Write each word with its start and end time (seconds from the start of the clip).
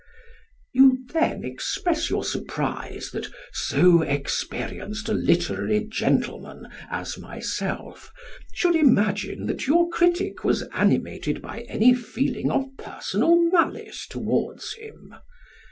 You 0.73 1.05
then 1.13 1.43
express 1.43 2.09
your 2.09 2.23
surprise 2.23 3.11
that 3.13 3.27
"so 3.53 4.01
experienced 4.01 5.09
a 5.09 5.13
literary 5.13 5.81
gentleman" 5.83 6.69
as 6.89 7.19
myself 7.19 8.11
should 8.51 8.75
imagine 8.75 9.45
that 9.45 9.67
your 9.67 9.89
critic 9.89 10.43
was 10.43 10.63
animated 10.73 11.39
by 11.39 11.67
any 11.69 11.93
feeling 11.93 12.49
of 12.49 12.65
personal 12.79 13.35
malice 13.51 14.07
towards 14.07 14.73
him. 14.73 15.13